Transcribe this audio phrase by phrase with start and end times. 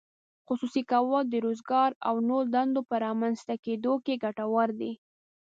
[0.47, 4.91] خصوصي کول د روزګار او نوو دندو په رامینځته کیدو کې ګټور دي.